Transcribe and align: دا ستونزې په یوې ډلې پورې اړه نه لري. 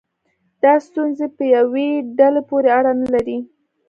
دا 0.63 0.73
ستونزې 0.87 1.27
په 1.35 1.43
یوې 1.55 1.87
ډلې 2.17 2.41
پورې 2.49 2.69
اړه 2.77 2.91
نه 3.01 3.07
لري. 3.13 3.37